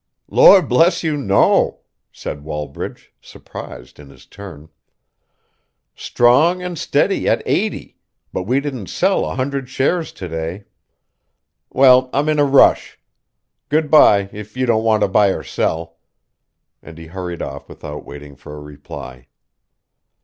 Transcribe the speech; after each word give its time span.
"Lord 0.31 0.67
bless 0.67 1.03
you, 1.03 1.15
no!" 1.15 1.81
said 2.11 2.43
Wallbridge, 2.43 3.13
surprised 3.21 3.99
in 3.99 4.09
his 4.09 4.25
turn. 4.25 4.69
"Strong 5.93 6.63
and 6.63 6.75
steady 6.75 7.29
at 7.29 7.43
eighty, 7.45 7.97
but 8.33 8.45
we 8.45 8.59
didn't 8.61 8.87
sell 8.89 9.23
a 9.23 9.35
hundred 9.35 9.69
shares 9.69 10.11
to 10.13 10.27
day. 10.27 10.63
Well, 11.69 12.09
I'm 12.13 12.29
in 12.29 12.39
a 12.39 12.45
rush. 12.45 12.97
Good 13.69 13.91
by, 13.91 14.31
if 14.33 14.57
you 14.57 14.65
don't 14.65 14.83
want 14.83 15.01
to 15.01 15.07
buy 15.07 15.27
or 15.27 15.43
sell." 15.43 15.97
And 16.81 16.97
he 16.97 17.05
hurried 17.05 17.43
off 17.43 17.69
without 17.69 18.03
waiting 18.03 18.35
for 18.35 18.55
a 18.55 18.59
reply. 18.59 19.27